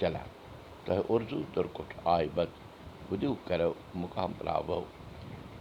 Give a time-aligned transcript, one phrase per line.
[0.00, 0.28] چلان
[0.84, 2.50] تۄہہِ اُردو تُرکُٹھ آے بد
[3.08, 4.80] بُدِو کَرو مُقام پراو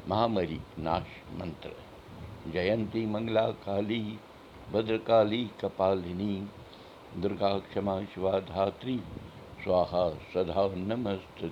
[0.10, 1.74] مہامری ناش منتر
[2.54, 4.04] جینتی منگلا کالی
[4.72, 6.34] بدرکالی کپالنی
[7.22, 8.98] دُرگا کما شِوا دھاتری
[9.64, 11.44] سوہا سدا نمست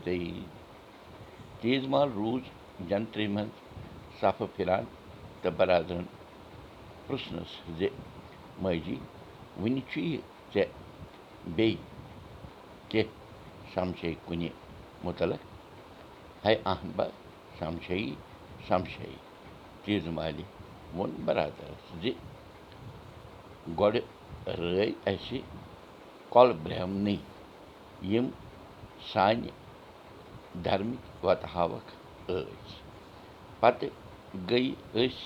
[1.61, 2.43] تیز مال روٗز
[2.89, 3.55] جنترِ منٛز
[4.19, 4.83] صفہٕ پھِران
[5.41, 6.03] تہٕ برادرن
[7.07, 7.87] پرٛژھنَس زِ
[8.63, 8.97] ماجی
[9.61, 10.19] وٕنہِ چھُ یہِ
[10.53, 10.71] ژےٚ
[11.55, 11.90] بیٚیہِ
[12.91, 14.49] کیٚنٛہہ سَمشے کُنہِ
[15.03, 15.41] مُتعلق
[16.45, 16.55] ہے
[16.95, 17.03] بہ
[17.59, 18.13] سَمشی
[18.67, 19.09] سَمشے
[19.83, 20.43] چیٖزٕ مالہِ
[20.95, 22.11] ووٚن بَرادَرَس زِ
[23.79, 24.03] گۄڈٕ
[24.59, 25.39] رٲے اَسہِ
[26.33, 27.15] کۄلہٕ برٛہمنٕے
[28.11, 28.27] یِم
[29.11, 29.49] سانہِ
[30.65, 31.91] دھرمٕکۍ وَتہٕ ہاوکھ
[32.27, 32.75] ٲسۍ
[33.59, 33.93] پَتہٕ
[34.49, 34.63] گٔے
[35.01, 35.25] أسۍ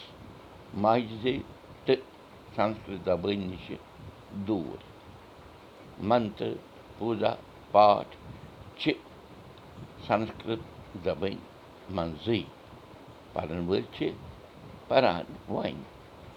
[0.83, 1.35] ماجزے
[1.85, 2.01] تہٕ
[2.55, 3.75] سَنسکرت زبٲنۍ نِشہِ
[4.47, 4.79] دوٗر
[6.09, 6.51] منتر
[6.97, 7.33] پوٗزا
[7.75, 8.15] پاٹھ
[8.79, 8.91] چھِ
[10.07, 10.61] سَنسکرت
[11.03, 11.35] زبٲنۍ
[11.95, 12.41] منٛزٕے
[13.33, 14.09] پَرن وٲلۍ چھِ
[14.87, 15.75] پَران وۄنۍ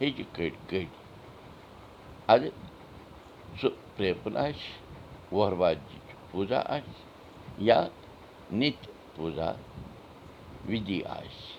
[0.00, 0.88] ہیٚچہِ کٔڑۍ کٔڑۍ
[2.32, 2.50] اَدٕ
[3.60, 4.66] سُہ پرٛیپُن آسہِ
[5.34, 5.92] وۄہروادِچ
[6.30, 6.96] پوٗزا آسہِ
[7.68, 7.78] یا
[8.58, 9.50] نِتہِ پوٗزا
[10.68, 11.56] وِدھی آسہِ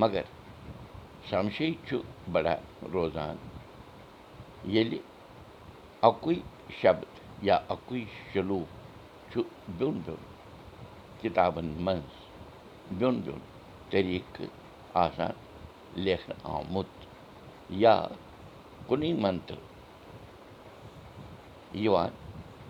[0.00, 0.24] مگر
[1.30, 1.96] سَمشے چھُ
[2.32, 2.60] بَڑان
[2.92, 3.36] روزان
[4.72, 4.98] ییٚلہِ
[6.08, 6.34] اَکُے
[6.80, 7.10] شبد
[7.48, 8.77] یا اَکُے شلوٗک
[9.30, 9.40] چھُ
[9.78, 10.22] بیوٚن بیوٚن
[11.20, 12.12] کِتابَن منٛز
[12.98, 13.40] بیوٚن بیوٚن
[13.90, 14.50] طٔریٖقہٕ
[15.04, 15.32] آسان
[16.04, 16.90] لیکھنہٕ آمُت
[17.82, 17.94] یا
[18.88, 19.58] کُنُے منتر
[21.84, 22.10] یِوان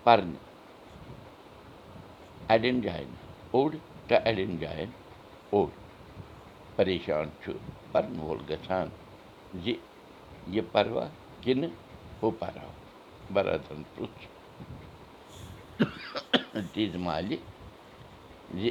[0.04, 0.46] پَرنہٕ
[2.52, 3.12] اَڑٮ۪ن جایَن
[3.50, 3.70] اوٚڑ
[4.08, 4.90] تہٕ اَڑٮ۪ن جایَن
[5.50, 5.68] اوٚڑ
[6.76, 7.52] پریشان چھُ
[7.92, 8.88] پَرن وول گژھان
[9.62, 9.66] زِ
[10.54, 11.06] یہِ پَروا
[11.42, 11.72] کِنہٕ
[12.22, 12.70] ہُہ پَرو
[13.32, 14.26] برادرَن پرُٛژھ
[17.04, 17.36] مالہِ
[18.60, 18.68] زِ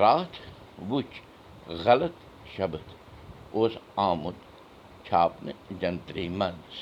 [0.00, 0.36] راتھ
[0.88, 1.20] وٕچھ
[1.84, 2.14] غلط
[2.56, 2.84] شبد
[3.54, 3.72] اوس
[4.08, 4.38] آمُت
[5.06, 6.74] چھاپنہٕ جنترٛی منٛز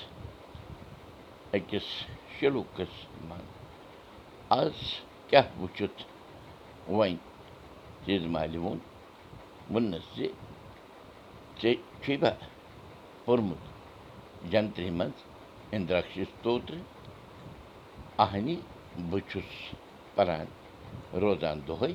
[1.56, 1.88] أکِس
[2.38, 2.94] شلوٗکَس
[3.28, 3.52] منٛز
[4.58, 4.76] آز
[5.28, 6.02] کیٛاہ وٕچھُتھ
[6.88, 7.16] وۄنۍ
[8.34, 8.78] مالہِ ووٚن
[9.70, 10.26] ووٚننَس زِ
[11.60, 12.16] ژےٚ چھُے
[13.24, 13.62] پوٚرمُت
[14.50, 15.18] جنترٛی منٛز
[15.72, 16.82] اِنٛدراکشِس توترٕ
[18.22, 18.54] اَہنہِ
[19.10, 19.50] بہٕ چھُس
[20.14, 20.46] پَران
[21.20, 21.92] روزان دۄہَے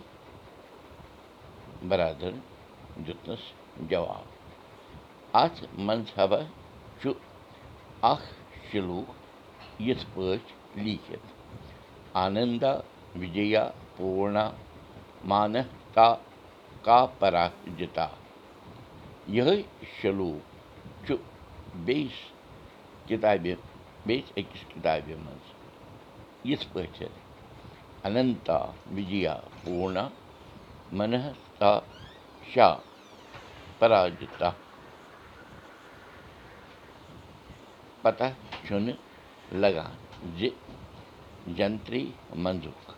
[1.90, 2.34] بَرادَر
[3.06, 3.44] دیُتنَس
[3.90, 4.26] جواب
[5.42, 6.40] اَتھ مذہبا
[7.02, 7.10] چھُ
[8.12, 8.28] اَکھ
[8.72, 9.10] شِلوٗک
[9.88, 10.54] یِتھ پٲٹھۍ
[10.84, 11.28] لیٖکھِتھ
[12.24, 12.74] آنندا
[13.20, 13.64] وِجیا
[13.96, 14.46] پوٗرنا
[15.30, 16.08] مانتا
[16.86, 17.48] کا پرا
[17.78, 18.08] جِتا
[19.36, 19.62] یِہوٚے
[20.00, 21.16] شلوٗک چھُ
[21.86, 22.20] بیٚیِس
[23.08, 23.54] کِتابہِ
[24.06, 25.59] بیٚیِس أکِس کِتابہِ منٛز
[26.48, 27.08] یِتھ پٲٹھۍ
[28.06, 28.58] اننتا
[28.96, 29.34] وِجیا
[29.64, 30.08] پوٗرنا
[30.98, 31.72] منہتا
[32.52, 32.76] شاہ
[33.80, 34.50] پراجِتا
[38.02, 38.28] پتہ
[38.66, 38.98] چھُنہٕ
[39.62, 39.94] لگان
[40.38, 40.50] زِ
[41.58, 42.06] جنترٛی
[42.44, 42.92] منٛزُک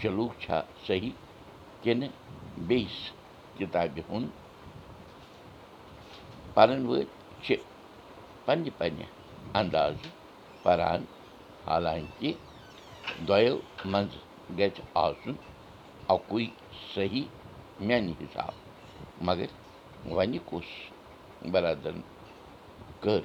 [0.00, 1.10] شلوٗک چھا صحیح
[1.82, 2.10] کِنہٕ
[2.66, 2.98] بیٚیِس
[3.56, 4.30] کِتابہِ ہُنٛد
[6.54, 7.08] پَرن وٲلۍ
[7.44, 7.56] چھِ
[8.44, 9.06] پنٛنہِ پنٛنہِ
[9.60, 10.08] اندازٕ
[10.62, 11.04] پَران
[11.66, 12.32] حالانکہِ
[13.28, 13.56] دۄیو
[13.92, 14.20] منٛزٕ
[14.58, 15.36] گژھِ آسُن
[16.14, 16.44] اَکُے
[16.94, 17.26] صحیح
[17.86, 18.54] میٛانہِ حِساب
[19.26, 19.50] مگر
[20.16, 20.68] وَنہِ کُس
[21.52, 22.00] بَرادَرَن
[23.02, 23.22] کٔر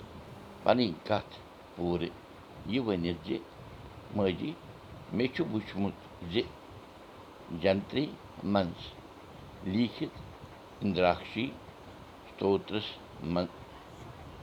[0.63, 1.33] پَنٕنۍ کَتھ
[1.75, 2.11] پوٗرٕ
[2.71, 3.37] یہِ ؤنِتھ زِ
[4.15, 4.51] ماجی
[5.15, 5.95] مےٚ چھُ وٕچھمُت
[6.31, 6.41] زِ
[7.61, 8.07] جنترٛی
[8.53, 8.81] منٛز
[9.73, 10.17] لیٖکھِتھ
[10.81, 11.45] اِنٛدراکشی
[12.29, 12.87] ستوترَس
[13.33, 13.51] منٛز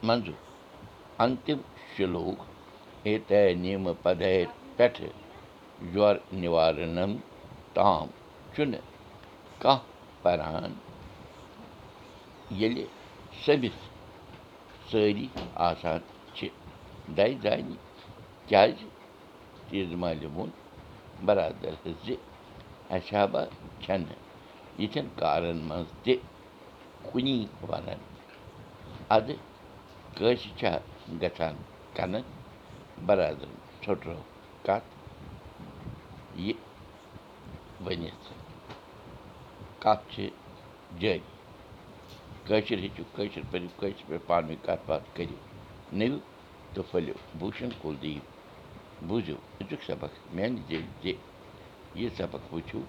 [0.06, 0.40] منٛزُک
[1.22, 1.58] اَنتِم
[1.94, 2.38] شِلوک
[3.08, 4.34] ایتے نیٖمہٕ پَدے
[4.76, 5.08] پٮ۪ٹھٕ
[5.92, 7.12] جور نِوارنَم
[7.74, 8.06] تام
[8.52, 8.84] چھُنہٕ
[9.62, 9.84] کانٛہہ
[10.22, 10.72] پَران
[12.58, 12.84] ییٚلہِ
[13.44, 13.82] سٔمِتھ
[14.90, 15.26] سٲری
[15.68, 15.98] آسان
[16.36, 16.48] چھِ
[17.16, 17.74] دَزِ دانہِ
[18.48, 18.78] کیٛازِ
[19.68, 20.50] تیٖژ مالہِ ووٚن
[21.26, 21.74] بَرادَر
[22.04, 22.06] زِ
[22.94, 23.42] اَسہِ ہا با
[23.82, 24.18] چھَنہٕ
[24.80, 26.14] یِتھٮ۪ن کارَن منٛز تہِ
[27.06, 28.00] کُنی وَنان
[29.16, 29.28] اَدٕ
[30.16, 30.72] کٲنٛسہِ چھا
[31.22, 31.54] گژھان
[31.96, 32.24] کَنَن
[33.06, 33.54] بَرادَرَن
[33.84, 34.14] ژھٔٹرو
[34.66, 34.90] کَتھ
[36.44, 36.52] یہِ
[37.86, 38.26] ؤنِتھ
[39.82, 40.28] کَتھ چھِ
[41.00, 41.20] جٲری
[42.46, 45.38] کٲشِر ہیٚچھِو کٲشِر پٔرِو کٲشِر پٲٹھۍ پانہٕ ؤنۍ کَتھ باتھ کٔرِو
[45.98, 46.16] نِو
[46.72, 48.22] تہٕ پھٔلِو بوٗشَن کُل دِیِو
[49.08, 51.12] بوٗزِو أزیُک سبق میٛانہِ ذٔریعہِ زِ
[52.00, 52.80] یہِ سبق وٕچھِو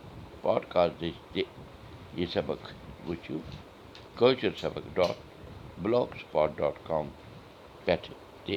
[0.44, 1.44] پاڈکاسٹ دٔسۍ تہِ
[2.18, 2.62] یہِ سبق
[3.08, 3.38] وٕچھِو
[4.18, 5.18] کٲشِر Sabaq dot
[5.82, 7.06] blog spot dot com
[7.86, 8.14] پٮ۪ٹھٕ
[8.46, 8.56] تہِ